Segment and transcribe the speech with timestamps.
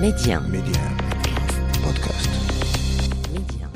[0.00, 0.40] Média.
[0.40, 0.82] Média.
[1.82, 2.28] Podcast.
[3.32, 3.66] Média.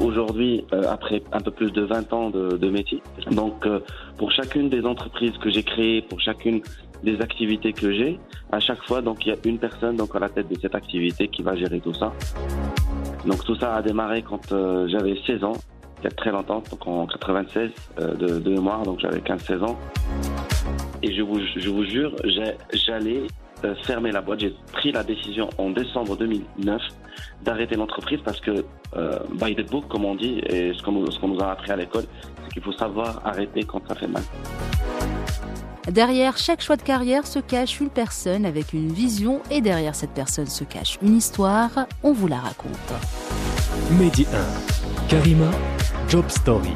[0.00, 3.00] Aujourd'hui, euh, après un peu plus de 20 ans de, de métier,
[3.30, 3.78] donc euh,
[4.18, 6.62] pour chacune des entreprises que j'ai créées, pour chacune
[7.04, 8.18] des activités que j'ai,
[8.50, 10.74] à chaque fois, donc il y a une personne donc à la tête de cette
[10.74, 12.12] activité qui va gérer tout ça.
[13.24, 15.56] Donc tout ça a démarré quand euh, j'avais 16 ans,
[16.00, 17.70] il y a très longtemps, donc en 96
[18.00, 19.78] euh, de, de mémoire, donc j'avais 15-16 ans.
[21.06, 22.16] Et je vous, je vous jure,
[22.72, 23.22] j'allais
[23.64, 24.40] euh, fermer la boîte.
[24.40, 26.82] J'ai pris la décision en décembre 2009
[27.44, 28.64] d'arrêter l'entreprise parce que,
[28.96, 31.52] euh, by the book, comme on dit, et ce qu'on nous, ce qu'on nous a
[31.52, 32.02] appris à l'école,
[32.42, 34.24] c'est qu'il faut savoir arrêter quand ça fait mal.
[35.88, 40.10] Derrière chaque choix de carrière se cache une personne avec une vision et derrière cette
[40.12, 41.70] personne se cache une histoire.
[42.02, 42.92] On vous la raconte.
[43.92, 45.08] Mehdi 1.
[45.08, 45.52] Karima,
[46.08, 46.72] Job Story.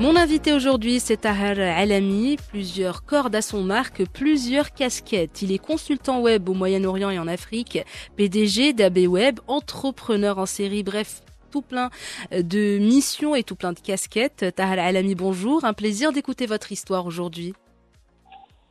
[0.00, 2.38] Mon invité aujourd'hui, c'est Tahar Alami.
[2.48, 5.42] Plusieurs cordes à son arc, plusieurs casquettes.
[5.42, 7.80] Il est consultant web au Moyen-Orient et en Afrique,
[8.16, 11.20] PDG d'AB Web, entrepreneur en série, bref,
[11.52, 11.90] tout plein
[12.32, 14.46] de missions et tout plein de casquettes.
[14.56, 15.66] Tahar Alami, bonjour.
[15.66, 17.52] Un plaisir d'écouter votre histoire aujourd'hui.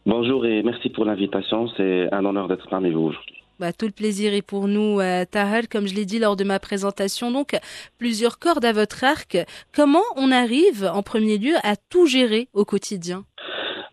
[0.07, 1.67] Bonjour et merci pour l'invitation.
[1.77, 3.38] C'est un honneur d'être parmi vous aujourd'hui.
[3.59, 6.45] Bah, tout le plaisir est pour nous, euh, Tahal, comme je l'ai dit lors de
[6.45, 7.29] ma présentation.
[7.29, 7.57] Donc,
[7.97, 9.37] plusieurs cordes à votre arc.
[9.75, 13.25] Comment on arrive, en premier lieu, à tout gérer au quotidien?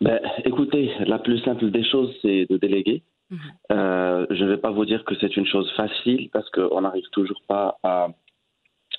[0.00, 3.02] Ben, écoutez, la plus simple des choses, c'est de déléguer.
[3.30, 3.38] Mhm.
[3.72, 7.08] Euh, je ne vais pas vous dire que c'est une chose facile parce qu'on n'arrive
[7.10, 8.10] toujours pas à,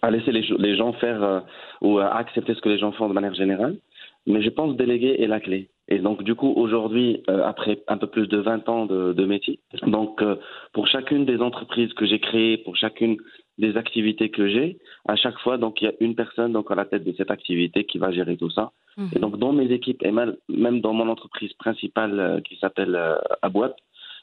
[0.01, 1.39] à laisser les, les gens faire euh,
[1.79, 3.77] ou à accepter ce que les gens font de manière générale.
[4.25, 5.69] Mais je pense déléguer est la clé.
[5.89, 9.25] Et donc, du coup, aujourd'hui, euh, après un peu plus de 20 ans de, de
[9.25, 10.35] métier, donc euh,
[10.73, 13.17] pour chacune des entreprises que j'ai créées, pour chacune
[13.57, 16.75] des activités que j'ai, à chaque fois, donc il y a une personne donc à
[16.75, 18.71] la tête de cette activité qui va gérer tout ça.
[18.97, 19.09] Mhm.
[19.15, 23.15] Et donc, dans mes équipes et même, dans mon entreprise principale euh, qui s'appelle euh,
[23.41, 23.73] Abouab,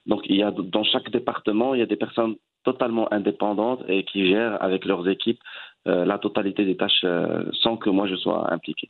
[0.07, 4.05] donc il y a dans chaque département, il y a des personnes totalement indépendantes et
[4.05, 5.41] qui gèrent avec leurs équipes
[5.87, 8.87] euh, la totalité des tâches euh, sans que moi je sois impliqué.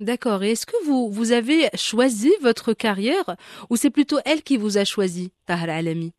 [0.00, 0.42] D'accord.
[0.42, 3.24] Et est-ce que vous, vous avez choisi votre carrière
[3.70, 6.12] ou c'est plutôt elle qui vous a choisi, Tahal Alami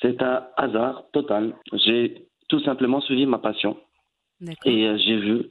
[0.00, 1.54] C'est un hasard total.
[1.72, 3.76] J'ai tout simplement suivi ma passion
[4.64, 5.50] et euh, j'ai vu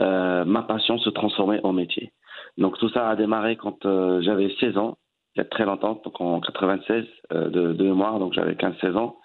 [0.00, 2.12] euh, ma passion se transformer en métier.
[2.58, 4.98] Donc tout ça a démarré quand euh, j'avais 16 ans,
[5.34, 8.96] il y a très longtemps, donc en 96 euh, de, de mémoire, donc j'avais 15-16
[8.96, 9.16] ans,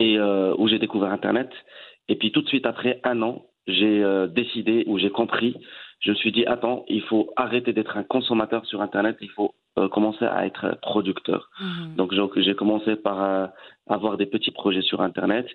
[0.00, 1.50] et où j'ai découvert Internet.
[2.08, 5.56] Et puis tout de suite après un an, j'ai décidé ou j'ai compris,
[6.04, 9.54] je me suis dit attends, il faut arrêter d'être un consommateur sur Internet, il faut
[9.78, 11.40] euh, commencer à être producteur.
[11.60, 11.96] Mhm.
[11.96, 13.46] Donc j'ai- j'ai commencé par euh,
[13.88, 15.46] avoir des petits projets sur Internet.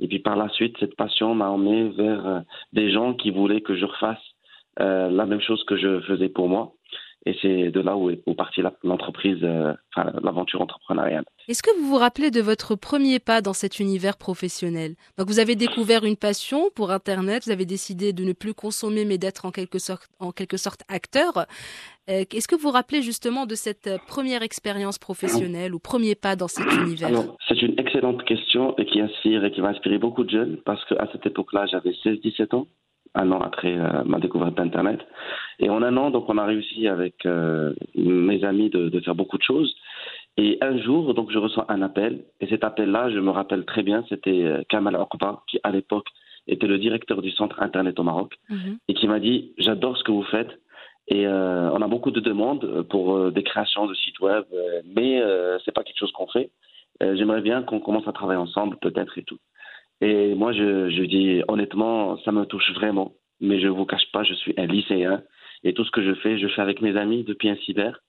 [0.00, 2.40] Et puis par la suite, cette passion m'a emmené vers euh,
[2.72, 4.24] des gens qui voulaient que je refasse
[4.80, 6.72] euh, la même chose que je faisais pour moi.
[7.26, 11.24] Et c'est de là où est partie l'entreprise, euh, enfin l'aventure entrepreneuriale.
[11.48, 14.94] Est-ce que vous vous rappelez de votre premier pas dans cet univers professionnel?
[15.18, 19.04] Donc vous avez découvert une passion pour Internet, vous avez décidé de ne plus consommer
[19.04, 21.46] mais d'être en quelque sorte, en quelque sorte acteur.
[22.08, 26.14] Euh, Est-ce que vous vous rappelez justement de cette euh, première expérience professionnelle ou premier
[26.14, 27.10] pas dans cet univers?
[27.48, 30.84] C'est une excellente question et qui inspire et qui va inspirer beaucoup de jeunes parce
[30.86, 32.66] qu'à cette époque-là, j'avais 16-17 ans,
[33.14, 35.00] un an après euh, ma découverte d'Internet.
[35.58, 39.14] Et en un an, donc, on a réussi avec euh, mes amis de, de faire
[39.14, 39.74] beaucoup de choses.
[40.36, 42.24] Et un jour, donc, je reçois un appel.
[42.40, 46.06] Et cet appel-là, je me rappelle très bien, c'était euh, Kamal Okba, qui à l'époque
[46.46, 48.78] était le directeur du centre Internet au Maroc Mhm.
[48.88, 50.48] et qui m'a dit j'adore ce que vous faites
[51.08, 54.44] et euh, on a beaucoup de demandes pour des créations de sites web,
[54.96, 55.20] mais
[55.64, 56.50] c'est pas quelque chose qu'on fait.
[57.00, 59.38] J'aimerais bien qu'on commence à travailler ensemble, peut-être et tout.
[60.00, 64.34] Et moi, je, dis honnêtement, ça me touche vraiment, mais je vous cache pas, je
[64.34, 65.22] suis un lycéen
[65.64, 68.00] et tout ce que je fais, je fais avec mes amis depuis un cyber.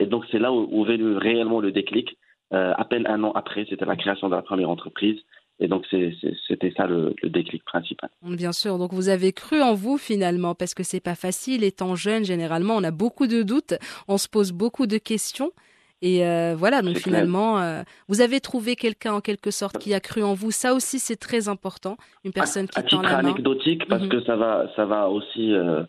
[0.00, 2.16] Et donc c'est là où, où le- réellement le déclic.
[2.52, 5.18] Euh, à peine un an après, c'était la création de la première entreprise.
[5.58, 8.10] Et donc c'était ça le, le déclic principal.
[8.22, 11.94] Bien sûr, donc vous avez cru en vous finalement parce que c'est pas facile étant
[11.94, 13.74] jeune généralement on a beaucoup de doutes,
[14.06, 15.52] on se pose beaucoup de questions
[16.02, 20.00] et euh, voilà donc finalement euh, vous avez trouvé quelqu'un en quelque sorte qui a
[20.00, 23.22] cru en vous, ça aussi c'est très important, une personne qui à tend titre la
[23.22, 23.30] main.
[23.30, 24.08] anecdotique, parce Mhm.
[24.10, 25.82] que ça va, ça va aussi euh,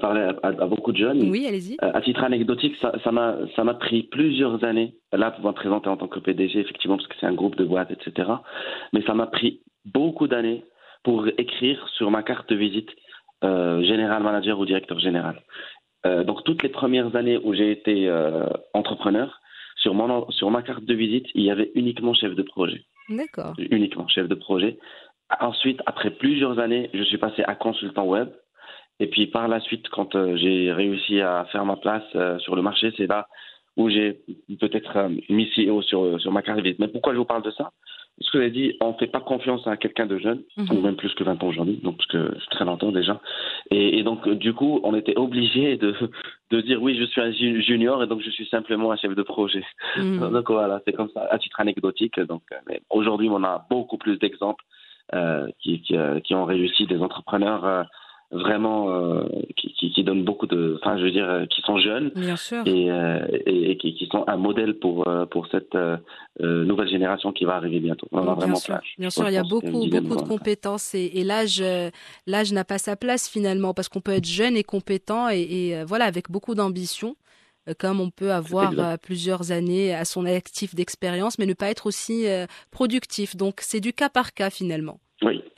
[0.00, 1.28] parler à, à- à beaucoup de jeunes.
[1.30, 1.76] Oui, allez-y.
[1.80, 5.96] À titre anecdotique, ça m'a ça m'a pris plusieurs années, là pour me présenter en
[5.98, 8.28] tant que PDG, effectivement, parce que c'est un groupe de boîtes, etc.
[8.92, 10.64] Mais ça m'a pris beaucoup d'années
[11.04, 12.88] pour écrire sur ma carte de visite
[13.42, 15.40] général manager ou directeur général.
[16.04, 19.40] Euh, donc toutes les premières années où j'ai été euh, entrepreneur,
[19.76, 23.54] sur, mon, sur ma carte de visite, il y avait uniquement chef de projet D'accord.
[23.58, 24.78] uniquement chef de projet.
[25.40, 28.28] Ensuite, après plusieurs années, je suis passé à consultant web.
[28.98, 32.04] Et puis par la suite, quand euh, j'ai réussi à faire ma place
[32.40, 33.28] sur le marché, c'est là
[33.76, 34.20] où j'ai
[34.58, 36.74] peut-être mis CEO sur, sur ma carrière.
[36.78, 37.72] Mais pourquoi je vous parle de ça?
[38.20, 40.70] Ce que j'ai dit, on ne fait pas confiance à quelqu'un de jeune, Mhm.
[40.70, 43.20] ou même plus que 20 ans aujourd'hui, donc parce que c'est très longtemps déjà.
[43.70, 45.94] Et, et donc, du coup, on était obligé de,
[46.50, 49.14] de dire oui, je suis un ju- junior et donc je suis simplement un chef
[49.14, 49.64] de projet.
[49.98, 50.30] Mhm.
[50.32, 52.18] Donc voilà, c'est comme ça, à titre anecdotique.
[52.20, 54.64] Donc, euh, aujourd'hui, on a beaucoup plus d'exemples
[55.14, 57.82] euh, qui, qui, euh, qui ont réussi, des entrepreneurs euh,
[58.32, 59.24] vraiment euh,
[59.56, 62.36] qui, qui, qui donnent beaucoup de, enfin, je veux dire, euh, qui sont jeunes Bien
[62.36, 62.62] sûr.
[62.66, 65.98] et, euh, et, et qui, qui sont un modèle pour euh, pour cette euh,
[66.40, 68.08] nouvelle génération qui va arriver bientôt.
[68.10, 70.22] On a bien vraiment sûr, bien sûr, il y a beaucoup, beaucoup de voilà.
[70.26, 71.62] compétences et, et l'âge,
[72.26, 76.06] l'âge n'a pas sa place finalement parce qu'on peut être jeune et compétent et, voilà
[76.06, 77.16] avec beaucoup d'ambition,
[77.78, 82.26] comme on peut avoir plusieurs années à son actif d'expérience, mais ne pas être aussi
[82.70, 83.36] productif.
[83.36, 84.98] Donc c'est du cas par cas finalement.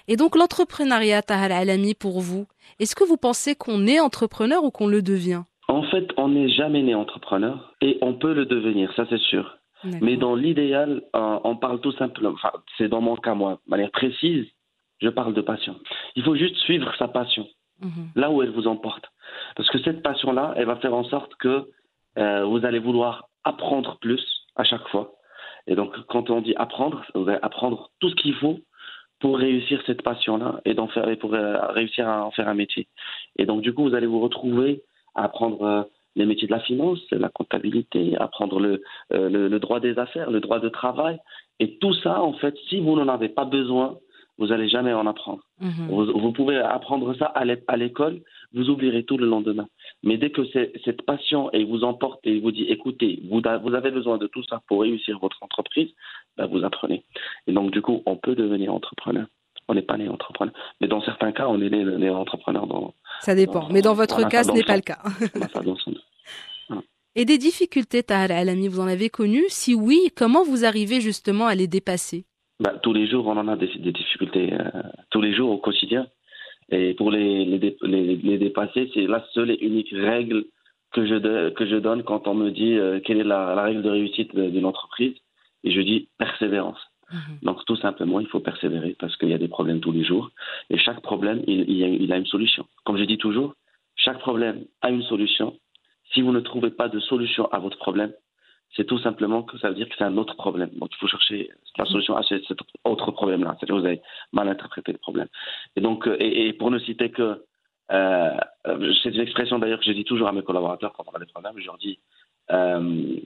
[0.08, 2.46] Et donc l'entrepreneuriat, Tahal Alami, pour vous,
[2.80, 5.42] est-ce que vous pensez qu'on est entrepreneur ou qu'on le devient?
[5.68, 9.58] En fait, on n'est jamais né entrepreneur et on peut le devenir, ça c'est sûr.
[10.00, 13.70] Mais dans l'idéal, euh, on parle tout simplement, enfin, c'est dans mon cas, moi, de
[13.70, 14.46] manière précise,
[15.00, 15.76] je parle de passion.
[16.16, 17.46] Il faut juste suivre sa passion,
[17.80, 18.08] Mhm.
[18.16, 19.04] là où elle vous emporte.
[19.54, 21.68] Parce que cette passion-là, elle va faire en sorte que
[22.16, 24.24] euh, vous allez vouloir apprendre plus
[24.56, 25.12] à chaque fois.
[25.68, 28.58] Et donc, quand on dit apprendre, vous allez apprendre tout ce qu'il faut
[29.20, 32.54] pour réussir cette passion-là et d'en faire, et pour euh, réussir à en faire un
[32.54, 32.86] métier.
[33.36, 34.82] Et donc, du coup, vous allez vous retrouver
[35.14, 35.82] à apprendre euh,
[36.16, 38.82] les métiers de la finance, la comptabilité, apprendre le,
[39.12, 41.18] euh, le, le droit des affaires, le droit de travail.
[41.60, 43.98] Et tout ça, en fait, si vous n'en avez pas besoin,
[44.38, 45.42] vous n'allez jamais en apprendre.
[45.60, 45.88] Mhm.
[45.88, 48.20] Vous, vous pouvez apprendre ça à l'école,
[48.54, 49.66] vous oublierez tout le lendemain.
[50.02, 50.42] Mais dès que
[50.84, 54.44] cette passion et vous emporte et vous dit, écoutez, vous, vous avez besoin de tout
[54.44, 55.90] ça pour réussir votre entreprise,
[56.36, 57.04] ben, vous apprenez.
[57.46, 59.26] Et donc, du coup, on peut devenir entrepreneur.
[59.66, 60.54] On n'est pas né entrepreneur.
[60.80, 63.68] Mais dans certains cas, on est né, né entrepreneur dans, Ça dépend.
[63.70, 65.02] Mais dans votre cas, ce n'est pas le cas.
[67.14, 71.46] Et des difficultés, Tahal Alami, vous en avez connues Si oui, comment vous arrivez justement
[71.46, 72.24] à les dépasser?
[72.60, 74.52] Ben, tous les jours, on en a des, des difficultés.
[74.52, 76.06] euh, tous les jours, au quotidien.
[76.70, 80.44] Et pour les, les, les, les dépasser, c'est la seule et unique règle
[80.92, 83.62] que je, de- que je donne quand on me dit euh, quelle est la, la
[83.62, 85.14] règle de réussite d'une entreprise.
[85.64, 86.80] Et je dis persévérance.
[87.12, 87.38] Mhm.
[87.42, 90.30] Donc tout simplement, il faut persévérer parce qu'il y a des problèmes tous les jours.
[90.70, 92.66] Et chaque problème, il, il, y a, il a une solution.
[92.84, 93.54] Comme je dis toujours,
[93.96, 95.56] chaque problème a une solution.
[96.12, 98.12] Si vous ne trouvez pas de solution à votre problème,
[98.76, 100.70] c'est tout simplement que ça veut dire que c'est un autre problème.
[100.76, 103.56] Donc il faut chercher la solution à ce- cet autre problème-là.
[103.58, 104.00] C'est-à-dire que vous avez
[104.32, 105.28] mal interprété le problème.
[105.76, 107.42] Et donc, euh, et, et pour ne citer que,
[107.92, 108.30] euh,
[108.66, 111.18] euh, c'est une expression d'ailleurs que je dis toujours à mes collaborateurs quand on a
[111.18, 111.98] des problèmes, je leur dis,
[112.50, 113.16] euh,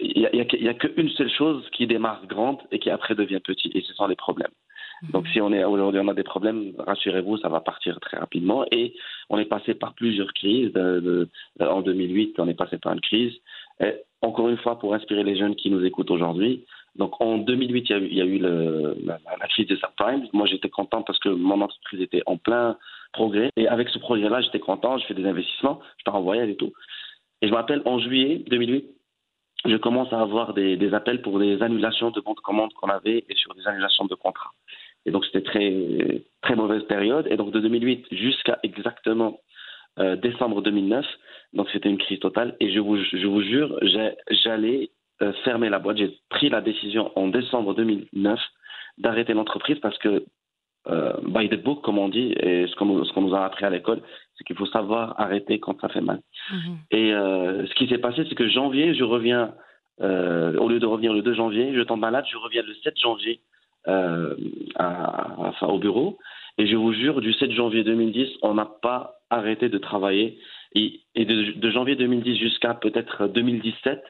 [0.00, 3.14] il n'y a, y a y qu'une seule chose qui démarre grande et qui après
[3.14, 4.50] devient petite, et ce sont les problèmes.
[5.12, 8.64] Donc si on est aujourd'hui on a des problèmes, rassurez-vous, ça va partir très rapidement.
[8.70, 8.94] Et
[9.28, 10.72] on est passé par plusieurs crises.
[10.72, 11.28] De, de-
[11.58, 13.34] de- en 2008, on est passé par une crise.
[13.80, 16.64] Et encore une fois, pour inspirer les jeunes qui nous écoutent aujourd'hui.
[16.96, 20.26] Donc en 2008, il y a eu, il la, crise des subprimes.
[20.32, 22.76] Moi, j'étais content parce que mon entreprise était en plein
[23.12, 23.50] progrès.
[23.56, 24.98] Et avec ce projet-là, j'étais content.
[24.98, 26.72] Je fais des investissements, je pars en voyage et tout.
[27.42, 28.86] Et je me rappelle en juillet 2008,
[29.66, 32.88] je commence à avoir des, des appels pour des annulations de bons de commande qu'on
[32.88, 34.52] avait et sur des annulations de contrats.
[35.06, 37.26] Et donc c'était très très mauvaise période.
[37.30, 39.40] Et donc de 2008 jusqu'à exactement
[39.98, 41.04] euh, décembre 2009,
[41.52, 42.56] donc c'était une crise totale.
[42.60, 43.78] Et je vous je vous jure,
[44.30, 44.90] j'allais
[45.22, 45.98] euh, fermer la boîte.
[45.98, 48.40] J'ai pris la décision en décembre 2009
[48.98, 50.24] d'arrêter l'entreprise parce que
[50.88, 53.70] euh, by the book, comme on dit, et ce qu'on qu'on nous a appris à
[53.70, 54.00] l'école,
[54.36, 56.20] c'est qu'il faut savoir arrêter quand ça fait mal.
[56.52, 56.76] Mhm.
[56.90, 59.54] Et euh, ce qui s'est passé, c'est que janvier, je reviens,
[60.00, 63.40] au lieu de revenir le 2 janvier, je tombe malade, je reviens le 7 janvier
[64.76, 66.18] à- au bureau.
[66.58, 70.38] Et je vous jure, du 7 janvier 2010, on n'a pas arrêté de travailler.
[70.74, 74.02] Et, et de, de janvier 2010 jusqu'à peut-être 2017,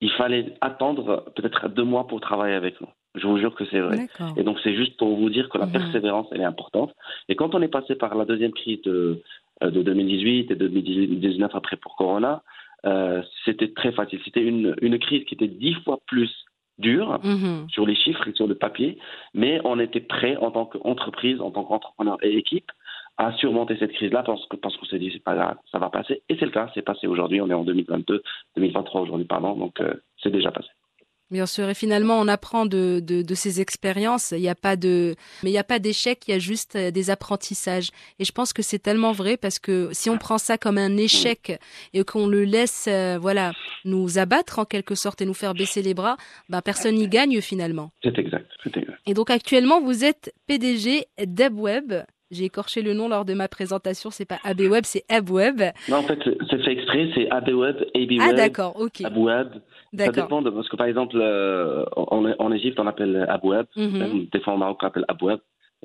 [0.00, 2.86] il fallait attendre peut-être deux mois pour travailler avec nous.
[3.14, 4.06] Je vous jure que c'est vrai.
[4.36, 5.72] Et donc, c'est juste pour vous dire que la Mhm.
[5.72, 6.94] persévérance, elle est importante.
[7.28, 9.22] Et quand on est passé par la deuxième crise de,
[9.62, 12.42] euh, de 2018 et de 2019 après pour Corona,
[12.86, 14.20] euh, c'était très facile.
[14.24, 16.32] C'était une, une crise qui était dix fois plus
[16.78, 17.66] dure Mhm.
[17.68, 18.98] sur les chiffres et sur le papier,
[19.34, 22.70] mais on était prêt en tant qu'entreprise, en tant qu'entrepreneur et équipe
[23.18, 25.90] à surmonter cette crise-là parce que parce qu'on s'est dit c'est pas grave, ça va
[25.90, 26.22] passer.
[26.28, 27.40] Et c'est le cas, c'est passé aujourd'hui.
[27.40, 28.22] On est en 2022,
[28.56, 29.54] 2023 aujourd'hui, pardon.
[29.56, 30.68] Donc euh, c'est déjà passé.
[31.30, 34.30] Bien sûr, et finalement, on apprend de, de, de ces expériences.
[34.30, 36.74] Il n'y a pas de, mais il n'y a pas d'échec, il y a juste
[36.76, 37.90] euh, des apprentissages.
[38.18, 40.96] Et je pense que c'est tellement vrai parce que si on prend ça comme un
[40.96, 41.60] échec
[41.92, 43.52] et qu'on le laisse, euh, voilà,
[43.84, 46.16] nous abattre en quelque sorte et nous faire baisser les bras,
[46.48, 47.90] ben personne n'y gagne finalement.
[48.02, 48.98] C'est exact, c'est exact.
[49.04, 51.92] Et donc actuellement, vous êtes PDG d'EbWeb.
[52.30, 54.10] J'ai écorché le nom lors de ma présentation.
[54.10, 55.62] C'est pas ABWeb, c'est AbWeb.
[55.88, 56.18] Non, en fait,
[56.50, 57.08] c'est fait exprès.
[57.14, 58.20] C'est ABWeb, ABWeb.
[58.20, 59.00] Ah d'accord, ok.
[59.02, 59.48] AbWeb.
[59.96, 63.66] Ça dépend de parce que par exemple euh, en, en Égypte on appelle AbWeb.
[63.76, 65.38] Même des fois au Maroc on appelle AbWeb,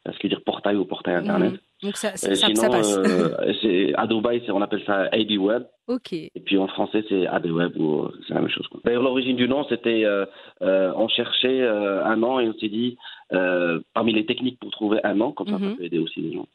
[0.06, 1.54] ce qui veut dire portail ou portail internet?
[1.54, 1.58] Mhm.
[1.84, 2.98] Donc ça, sinon, ça passe.
[2.98, 5.64] euh, à Dubaï, on appelle ça ABWeb.
[5.88, 6.14] ok.
[6.14, 8.68] Et puis en français, c'est ABWeb ou c'est la même chose.
[8.86, 10.26] D'ailleurs, l'origine du nom, c'était euh,
[10.62, 12.98] euh, on cherchait euh, un nom et on s'est dit
[13.34, 15.72] euh, parmi les techniques pour trouver un nom, comme ça, Mhm.
[15.72, 16.48] ça peut aider aussi les gens.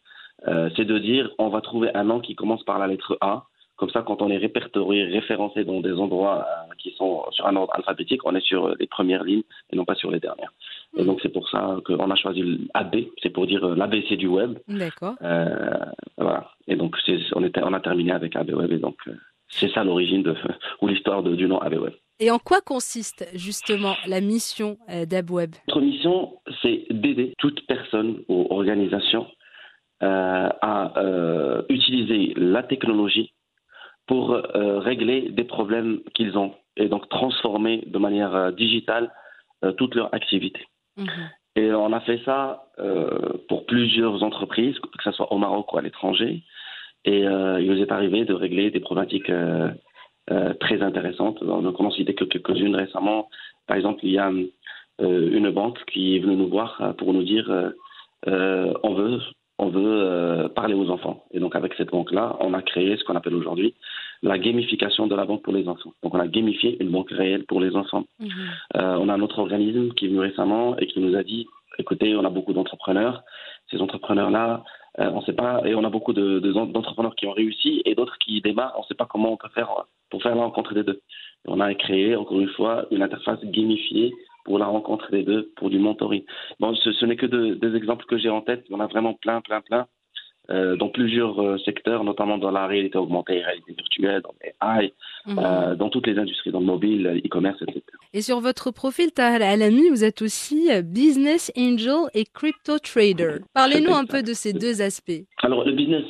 [0.46, 3.44] euh, c'est de dire on va trouver un nom qui commence par la lettre A.
[3.76, 7.54] Comme ça, quand on est répertorié, référencé dans des endroits euh, qui sont sur un
[7.54, 10.52] ordre alphabétique, on est sur les premières lignes et non pas sur les dernières.
[10.98, 14.26] Et donc c'est pour ça qu'on a choisi AB, c'est pour dire euh, l'ABC du
[14.26, 14.58] web.
[14.68, 15.14] D'accord.
[15.22, 15.84] Euh,
[16.16, 16.50] voilà.
[16.66, 16.96] Et donc,
[17.34, 18.72] on, était, on a terminé avec ABWeb.
[18.72, 19.12] Et donc, euh,
[19.48, 20.24] c'est ça l'origine
[20.82, 21.94] ou l'histoire du nom ABWeb.
[22.20, 28.48] Et en quoi consiste justement la mission d'AbWeb Notre mission, c'est d'aider toute personne ou
[28.50, 29.28] organisation
[30.00, 33.32] euh, à euh, utiliser la technologie
[34.06, 39.12] pour euh, régler des problèmes qu'ils ont et donc transformer de manière digitale
[39.76, 40.60] toute leur activité.
[41.56, 45.78] Et on a fait ça euh, pour plusieurs entreprises, que ce soit au Maroc ou
[45.78, 46.42] à l'étranger.
[47.04, 49.70] Et euh, il nous est arrivé de régler des problématiques euh,
[50.60, 51.42] très intéressantes.
[51.42, 53.28] On en citait que quelques-unes récemment.
[53.66, 54.30] Par exemple, il y a
[55.00, 57.72] une banque qui est venue nous voir pour nous dire
[58.26, 59.20] on veut,
[59.58, 61.24] on veut parler aux enfants.
[61.32, 63.74] Et donc, avec cette banque-là, on a créé ce qu'on appelle aujourd'hui
[64.22, 65.92] la gamification de la banque pour les enfants.
[66.02, 68.04] Donc, on a gamifié une banque réelle pour les enfants.
[68.20, 68.30] Mhm.
[68.76, 71.46] Euh, on a un autre organisme qui est venu récemment et qui nous a dit
[71.78, 73.22] écoutez, on a beaucoup d'entrepreneurs.
[73.70, 74.64] Ces entrepreneurs-là,
[74.98, 77.94] euh, on sait pas, et on a beaucoup de- de- d'entrepreneurs qui ont réussi et
[77.94, 78.74] d'autres qui démarrent.
[78.76, 79.70] On ne sait pas comment on peut faire
[80.10, 81.00] pour faire la rencontre des deux.
[81.46, 84.12] Et on a créé, encore une fois, une interface gamifiée
[84.44, 86.24] pour la rencontre des deux, pour du mentoring.
[86.58, 88.64] Bon, ce, ce n'est que de- des exemples que j'ai en tête.
[88.72, 89.86] En a vraiment plein, plein, plein.
[90.50, 94.92] Euh, dans plusieurs euh, secteurs, notamment dans la réalité augmentée, réalité virtuelle, dans les AI,
[95.26, 95.38] Mhm.
[95.44, 97.82] euh, dans toutes les industries, dans le mobile, e-commerce, etc.
[98.14, 103.36] Et sur votre profil Tahar Alami, vous êtes aussi business angel et crypto trader.
[103.52, 105.22] Parlez-nous un peu de ces deux aspects.
[105.42, 106.04] Alors, le business,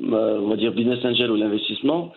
[0.00, 2.12] on va dire business angel ou l'investissement,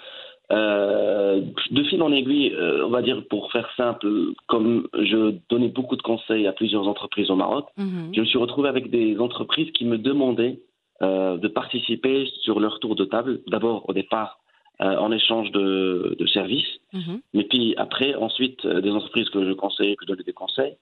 [0.52, 1.42] euh,
[1.72, 4.08] de fil en aiguille, euh, on va dire pour faire simple,
[4.48, 8.12] comme je donnais beaucoup de conseils à plusieurs entreprises au Maroc, Mhm.
[8.16, 10.60] je me suis retrouvé avec des entreprises qui me demandaient
[11.01, 14.39] euh, de participer sur leur tour de table, d'abord au départ
[14.82, 17.20] euh, en échange de, de services, Mhm.
[17.34, 20.75] mais puis après, ensuite, euh, des entreprises que je conseillais, que je donnais des conseils,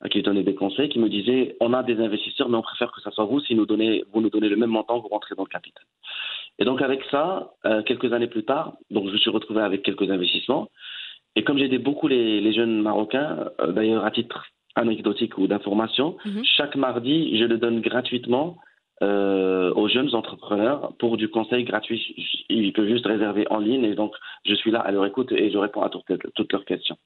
[0.00, 2.90] à qui donnais des conseils, qui me disaient on a des investisseurs, mais on préfère
[2.92, 5.34] que ça soit vous si nous donnez, vous nous donnez le même montant, vous rentrez
[5.34, 5.84] dans le capital.
[6.58, 9.82] Et donc avec ça, euh, quelques années plus tard, donc je me suis retrouvé avec
[9.82, 10.68] quelques investissements.
[11.36, 14.44] Et comme j'aidais beaucoup les, les jeunes Marocains, euh, d'ailleurs à titre
[14.76, 16.42] anecdotique ou d'information, Mhm.
[16.44, 18.56] chaque mardi, je le donne gratuitement
[19.02, 22.44] euh, aux jeunes entrepreneurs pour du conseil gratuit.
[22.48, 25.50] Ils peuvent juste réserver en ligne et donc je suis là à leur écoute et
[25.50, 26.96] je réponds à toutes, toutes leurs questions.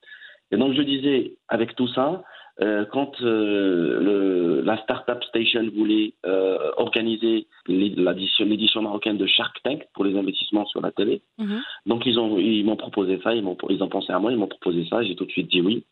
[0.51, 2.23] Et donc je disais, avec tout ça,
[2.61, 9.87] euh, quand euh, le, la Startup Station voulait euh, organiser l'édition marocaine de Shark Tank
[9.95, 11.61] pour les investissements sur la télé, Mhm.
[11.87, 14.39] donc ils ont ils m'ont proposé ça, ils m'ont ils ont pensé à moi, ils
[14.39, 15.85] m'ont proposé ça, j'ai tout de suite dit oui.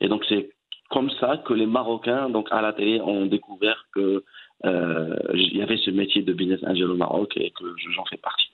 [0.00, 0.50] Et donc c'est
[0.90, 4.24] comme ça que les Marocains donc à la télé ont découvert que
[4.64, 8.16] il y avait ce métier de business angel au Maroc et que je- j'en fais
[8.16, 8.50] partie.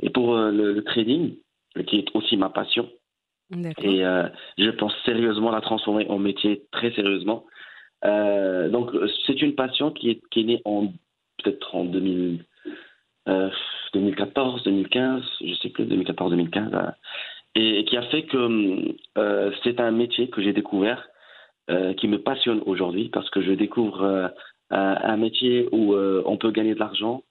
[0.00, 1.36] Et pour euh, le, le trading,
[1.86, 2.90] qui est aussi ma passion,
[3.84, 7.44] et euh, je pense sérieusement la transformer en métier très sérieusement.
[8.04, 10.88] Euh, donc euh, c'est une passion qui est, qui est née en
[11.42, 12.44] peut-être en 2000,
[13.28, 13.50] euh,
[13.94, 16.90] 2014, 2015, je sais plus, 2014, 2015, euh,
[17.54, 21.06] et, et qui a fait que euh, c'est un métier que j'ai découvert
[21.70, 24.28] euh, qui me passionne aujourd'hui parce que je découvre euh,
[24.70, 27.22] un, un métier où euh, on peut gagner de l'argent,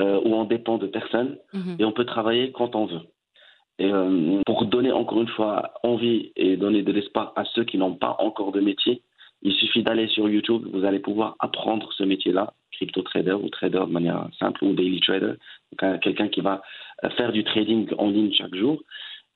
[0.00, 1.76] euh, où on dépend de personne Mhm.
[1.78, 3.00] et on peut travailler quand on veut.
[3.78, 7.76] Et euh, pour donner encore une fois envie et donner de l'espoir à ceux qui
[7.76, 9.02] n'ont pas encore de métier,
[9.42, 13.80] il suffit d'aller sur YouTube, vous allez pouvoir apprendre ce métier-là, crypto trader ou trader
[13.86, 15.34] de manière simple ou daily trader,
[16.00, 16.62] quelqu'un qui va
[17.16, 18.82] faire du trading en ligne chaque jour.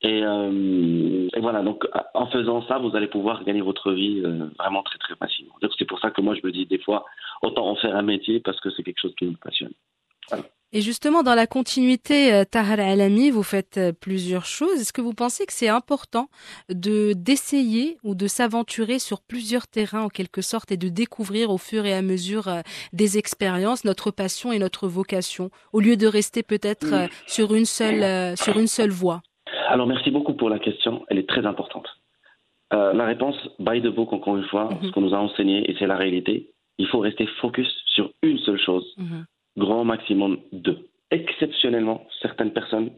[0.02, 4.46] Et, euh, et voilà, donc en faisant ça, vous allez pouvoir gagner votre vie euh,
[4.58, 5.54] vraiment très très facilement.
[5.60, 7.04] Donc c'est pour ça que moi je me dis des fois,
[7.42, 9.72] autant en faire un métier parce que c'est quelque chose qui me passionne.
[10.72, 14.80] Et justement, dans la continuité, euh, Tahar Alami, vous faites plusieurs choses.
[14.80, 16.28] Est-ce que vous pensez que c'est important
[16.68, 21.58] de d'essayer ou de s'aventurer sur plusieurs terrains en quelque sorte et de découvrir au
[21.58, 22.48] fur et à mesure
[22.94, 28.36] des expériences notre passion et notre vocation, au lieu de rester peut-être sur une seule
[28.38, 29.22] sur une seule voie?
[29.68, 31.88] Alors merci beaucoup pour la question, elle est très importante.
[32.72, 34.86] Euh, la réponse, by the book, encore une fois, Mhm.
[34.88, 38.38] ce qu'on nous a enseigné, et c'est la réalité, il faut rester focus sur une
[38.38, 39.24] seule chose, Mhm.
[39.58, 40.86] grand maximum deux.
[41.10, 42.90] Exceptionnellement, certaines personnes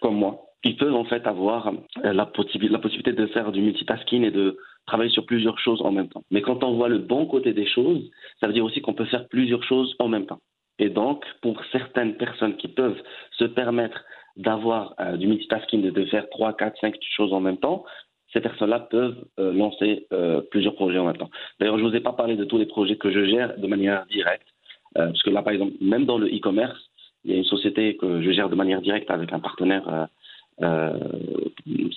[0.00, 1.72] comme moi, ils peuvent en fait avoir euh,
[2.02, 6.08] la, la possibilité de faire du multitasking et de travailler sur plusieurs choses en même
[6.08, 6.22] temps.
[6.30, 8.08] Mais quand on voit le bon côté des choses,
[8.40, 10.38] ça veut dire aussi qu'on peut faire plusieurs choses en même temps.
[10.78, 13.00] Et donc, pour certaines personnes qui peuvent
[13.32, 14.04] se permettre
[14.36, 17.84] d'avoir euh, du multitasking, de faire 3, 4, 5 choses en même temps,
[18.32, 21.30] ces personnes-là peuvent euh, lancer euh, plusieurs projets en même temps.
[21.58, 23.66] D'ailleurs, je ne vous ai pas parlé de tous les projets que je gère de
[23.66, 24.46] manière directe,
[24.94, 26.78] parce que là, par exemple, même dans le e-commerce,
[27.24, 30.08] il y a une société que je gère de manière directe avec un partenaire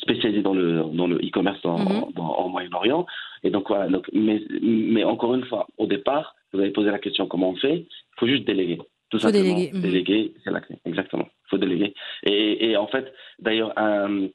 [0.01, 2.51] spécialisé dans le dans le e-commerce en, mhm.
[2.51, 3.05] Moyen-Orient.
[3.43, 3.87] Et donc voilà.
[3.87, 7.55] Donc, mais, mais encore une fois, au départ, vous avez posé la question comment on
[7.55, 7.85] fait?
[7.85, 8.79] Il faut juste déléguer.
[9.09, 9.81] Tout faut Déléguer, mhm.
[9.81, 10.77] déléguer c'est la clé.
[10.85, 11.25] Exactement.
[11.45, 11.93] Il faut déléguer.
[12.23, 14.27] Et, et en fait, d'ailleurs, un,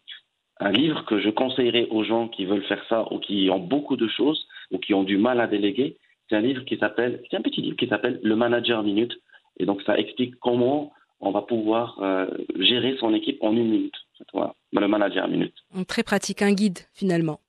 [0.60, 3.96] un livre que je conseillerais aux gens qui veulent faire ça ou qui ont beaucoup
[3.96, 5.98] de choses ou qui ont du mal à déléguer,
[6.28, 9.12] c'est un livre qui s'appelle, c'est un petit livre qui s'appelle Le Manager Minute.
[9.58, 12.26] Et donc, ça explique comment on va pouvoir euh,
[12.58, 13.94] gérer son équipe en une minute.
[14.32, 15.54] Voilà, le Manager Minute.
[15.88, 17.40] Très pratique, un guide finalement.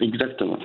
[0.00, 0.58] Exactement.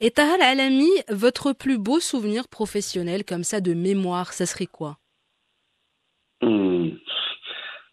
[0.00, 4.98] Et Tahal Alami, votre plus beau souvenir professionnel comme ça de mémoire, ça serait quoi?
[6.42, 6.90] Hmm.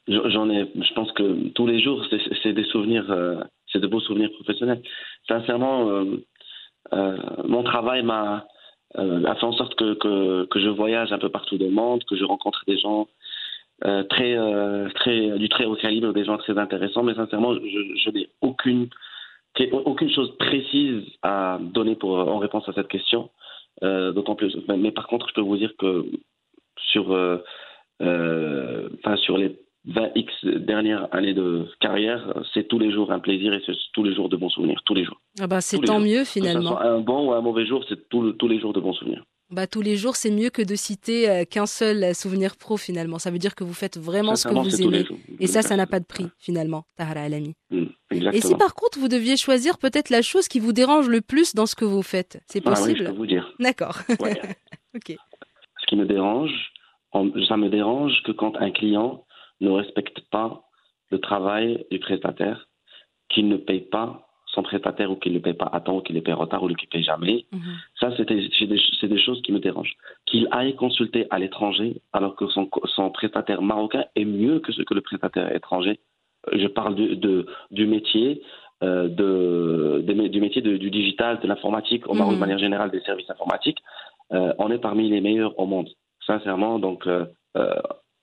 [0.08, 2.06] J'en ai, je pense que tous les jours,
[2.42, 3.42] c'est des souvenirs, euh,
[3.72, 4.82] c'est de beaux souvenirs professionnels.
[5.28, 6.06] Sincèrement, euh,
[6.94, 8.46] euh, mon travail m'a
[8.96, 12.04] a fait en sorte que, que, que, je voyage un peu partout dans le monde,
[12.04, 13.08] que je rencontre des gens
[13.82, 14.38] très,
[14.94, 18.90] très, du très haut calibre, des gens très intéressants, mais sincèrement, je, je n'ai aucune
[19.72, 23.32] aucune chose précise à donner pour, en réponse à cette question.
[23.82, 24.56] Euh, d'autant plus.
[24.78, 26.06] Mais par contre, je peux vous dire que
[26.78, 27.44] sur, euh,
[28.02, 29.58] euh, enfin, sur les
[29.88, 34.16] 20x dernières années de carrière, c'est tous les jours un plaisir et c'est tous les
[34.16, 35.20] jours de bons souvenirs, tous les jours.
[35.40, 36.80] Ah bah c'est tant mieux finalement.
[36.80, 39.24] un bon ou un mauvais jour, c'est tous les jours de bons souvenirs.
[39.54, 42.76] Bah, tous les jours, c'est mieux que de citer euh, qu'un seul euh, souvenir pro
[42.76, 43.20] finalement.
[43.20, 45.06] Ça veut dire que vous faites vraiment ce que vous aimez.
[45.40, 47.54] Et ça, ça n'a pas de prix finalement, Tahara Alami.
[47.70, 51.22] Mm, et si par contre vous deviez choisir peut-être la chose qui vous dérange le
[51.22, 53.54] plus dans ce que vous faites, c'est possible ah oui, je peux vous dire.
[53.60, 54.00] D'accord.
[54.10, 55.16] ok.
[55.82, 56.72] Ce qui me dérange,
[57.48, 59.24] ça me dérange que quand un client
[59.64, 60.64] ne respecte pas
[61.10, 62.68] le travail du prestataire,
[63.30, 66.16] qu'il ne paye pas son prestataire ou qu'il ne paye pas à temps ou qu'il
[66.16, 67.46] le paye en retard ou qu'il ne paye jamais.
[67.52, 67.76] Mhm.
[68.00, 69.96] Ça, c'est des, des, choses qui me dérangent.
[70.28, 74.84] Qu'il aille consulter à l'étranger alors que son, son, prestataire marocain est mieux que ce
[74.84, 76.00] que le prestataire étranger.
[76.50, 78.44] Euh, je parle de, de du métier.
[78.84, 82.40] Euh, de, du métier du digital, de l'informatique, au Maroc de mhm.
[82.42, 83.78] manière générale des services informatiques,
[84.34, 85.90] euh, on est parmi les meilleurs au monde,
[86.26, 86.80] sincèrement.
[86.80, 87.26] Donc, euh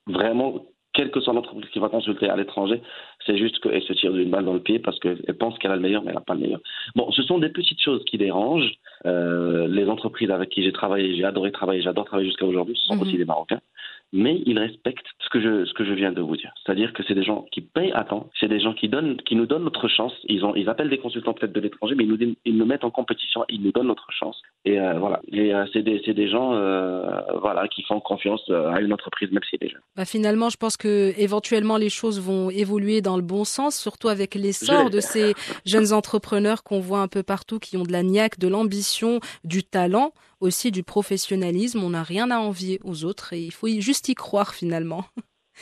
[0.06, 0.66] vraiment,
[1.00, 2.82] quelle que soit l'entreprise qui va consulter à l'étranger,
[3.24, 5.76] c'est juste qu'elle se tire d'une balle dans le pied parce qu'elle pense qu'elle a
[5.76, 6.60] le meilleur, mais elle n'a pas le meilleur.
[6.94, 8.74] Bon, ce sont des petites choses qui dérangent.
[9.06, 12.84] Euh, les entreprises avec qui j'ai travaillé, j'ai adoré travailler, j'adore travailler jusqu'à aujourd'hui, ce
[12.84, 13.02] sont mhm.
[13.02, 13.62] aussi des Marocains
[14.12, 16.52] mais ils respectent ce que je, ce que je viens de vous dire.
[16.64, 19.36] C'est-à-dire que c'est des gens qui payent à temps, c'est des gens qui, donnent, qui
[19.36, 20.12] nous donnent notre chance.
[20.24, 22.84] Ils, ont, ils appellent des consultants peut-être de l'étranger, mais ils nous, ils nous mettent
[22.84, 24.40] en compétition, ils nous donnent notre chance.
[24.64, 28.80] Et euh, voilà, et euh, c'est des, des, gens euh, voilà, qui font confiance à
[28.80, 29.80] une entreprise, même si c'est des jeunes.
[29.96, 34.08] Bah finalement, je pense que éventuellement les choses vont évoluer dans le bon sens, surtout
[34.08, 38.02] avec l'essor de ces jeunes entrepreneurs qu'on voit un peu partout, qui ont de la
[38.02, 41.82] niaque, de l'ambition, du talent aussi du professionnalisme.
[41.82, 45.04] On n'a rien à envier aux autres et il faut juste y croire finalement.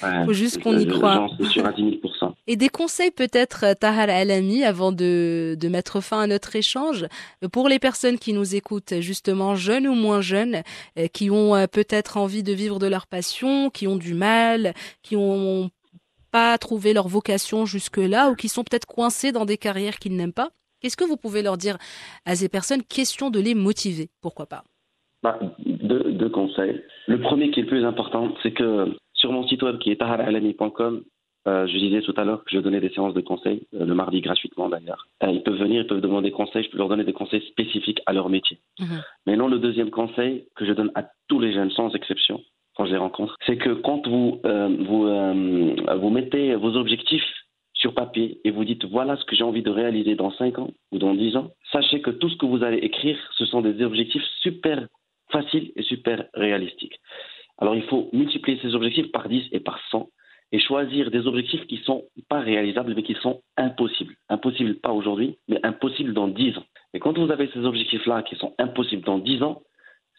[0.02, 1.28] Il faut juste qu'on y croit.
[2.46, 7.06] Et des conseils peut-être, euh, Tahar Alami, avant de, de mettre fin à notre échange,
[7.52, 10.62] pour les personnes qui nous écoutent, justement jeunes ou moins jeunes,
[10.98, 14.72] euh, qui ont euh, peut-être envie de vivre de leur passion, qui ont du mal,
[15.02, 15.70] qui ont
[16.30, 20.32] pas trouvé leur vocation jusque-là ou qui sont peut-être coincés dans des carrières qu'ils n'aiment
[20.32, 20.50] pas.
[20.80, 21.76] Qu'est-ce que vous pouvez leur dire
[22.24, 22.82] à ces personnes?
[22.82, 24.62] Question de les motiver, pourquoi pas?
[25.22, 26.80] Bah, deux, conseils.
[27.06, 29.96] Le premier qui est le plus important, c'est que sur mon site web qui est
[29.96, 31.02] taharalami.com,
[31.48, 33.94] euh, je disais tout à l'heure que je donnais des séances de conseils, euh, le
[33.94, 35.08] mardi gratuitement d'ailleurs.
[35.22, 38.00] Euh, ils peuvent venir, ils peuvent demander conseils, je peux leur donner des conseils spécifiques
[38.06, 38.58] à leur métier.
[38.78, 39.02] Mhm.
[39.26, 42.42] Mais non, le deuxième conseil que je donne à tous les jeunes, sans exception,
[42.76, 47.24] quand je les rencontre, c'est que quand vous, vous, vous mettez vos objectifs
[47.78, 50.70] sur papier et vous dites voilà ce que j'ai envie de réaliser dans 5 ans
[50.92, 53.82] ou dans 10 ans, sachez que tout ce que vous allez écrire, ce sont des
[53.82, 54.86] objectifs super
[55.30, 56.98] faciles et super réalistiques.
[57.58, 60.08] Alors il faut multiplier ces objectifs par 10 et par 100
[60.50, 64.14] et choisir des objectifs qui ne sont pas réalisables mais qui sont impossibles.
[64.28, 66.64] Impossibles pas aujourd'hui, mais impossibles dans 10 ans.
[66.94, 69.62] Et quand vous avez ces objectifs-là qui sont impossibles dans 10 ans,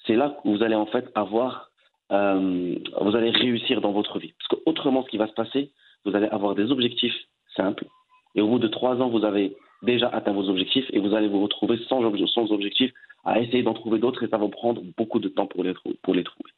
[0.06, 1.72] c'est là que vous allez en fait avoir,
[2.12, 4.34] euh, vous allez réussir dans votre vie.
[4.38, 5.72] Parce qu'autrement, ce qui va se passer,
[6.06, 7.16] vous allez avoir des objectifs
[7.60, 7.86] simple.
[8.36, 9.46] Et au bout de trois ans, vous avez
[9.92, 12.02] déjà atteint vos objectifs et vous allez vous retrouver sans,
[12.36, 12.92] sans objectif
[13.26, 16.14] à essayer d'en trouver d'autres et ça va prendre beaucoup de temps pour les, pour
[16.18, 16.52] les trouver.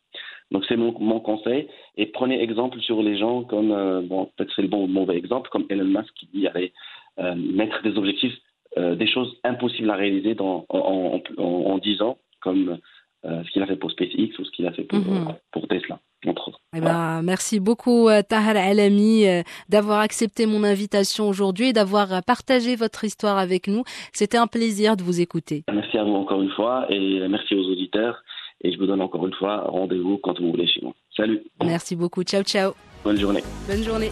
[0.51, 1.67] Donc c'est mon, mon, conseil.
[1.97, 5.17] Et prenez exemple sur les gens comme, euh, bon, peut-être c'est le bon ou mauvais
[5.17, 6.73] exemple, comme Elon Musk qui dit allez
[7.19, 8.37] euh, mettre des objectifs,
[8.77, 12.79] euh, des choses impossibles à réaliser dans, en, en, en 10 ans, comme
[13.25, 15.35] euh, ce qu'il a fait pour SpaceX ou ce qu'il a fait pour, mm -hmm.
[15.53, 15.90] pour Tesla.
[16.73, 19.25] Eh ben, merci beaucoup Tahar Alami
[19.67, 23.83] d'avoir accepté mon invitation aujourd'hui et d'avoir partagé votre histoire avec nous.
[24.13, 25.65] C'était un plaisir de vous écouter.
[25.73, 28.23] Merci à vous encore une fois et merci aux auditeurs.
[28.61, 30.93] Et je vous donne encore une fois rendez-vous quand vous voulez chez moi.
[31.17, 31.43] Salut.
[31.61, 32.23] Merci beaucoup.
[32.23, 32.71] Ciao, ciao.
[33.03, 33.43] Bonne journée.
[33.67, 34.11] Bonne journée.